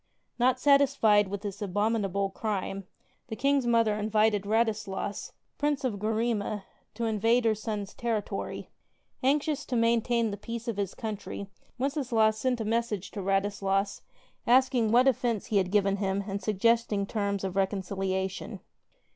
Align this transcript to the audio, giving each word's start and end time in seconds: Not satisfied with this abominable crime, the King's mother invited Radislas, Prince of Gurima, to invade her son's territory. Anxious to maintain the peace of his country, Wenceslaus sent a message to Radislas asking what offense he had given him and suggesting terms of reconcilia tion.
Not 0.39 0.59
satisfied 0.59 1.27
with 1.27 1.41
this 1.43 1.61
abominable 1.61 2.31
crime, 2.31 2.85
the 3.27 3.35
King's 3.35 3.67
mother 3.67 3.93
invited 3.93 4.47
Radislas, 4.47 5.31
Prince 5.59 5.83
of 5.83 5.99
Gurima, 5.99 6.63
to 6.95 7.05
invade 7.05 7.45
her 7.45 7.53
son's 7.53 7.93
territory. 7.93 8.71
Anxious 9.21 9.63
to 9.65 9.75
maintain 9.75 10.31
the 10.31 10.37
peace 10.37 10.67
of 10.67 10.77
his 10.77 10.95
country, 10.95 11.49
Wenceslaus 11.77 12.39
sent 12.39 12.59
a 12.59 12.65
message 12.65 13.11
to 13.11 13.21
Radislas 13.21 14.01
asking 14.47 14.91
what 14.91 15.07
offense 15.07 15.45
he 15.45 15.57
had 15.57 15.69
given 15.69 15.97
him 15.97 16.23
and 16.27 16.41
suggesting 16.41 17.05
terms 17.05 17.43
of 17.43 17.53
reconcilia 17.53 18.27
tion. 18.27 18.59